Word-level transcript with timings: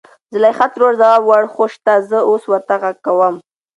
زليخا 0.33 0.65
ترور 0.73 0.93
ځواب 1.01 1.21
وړ 1.25 1.43
.هو 1.53 1.63
شته 1.73 1.93
زه 2.09 2.17
اوس 2.29 2.43
ورته 2.47 2.73
غږ 2.81 2.95
کوم. 3.05 3.35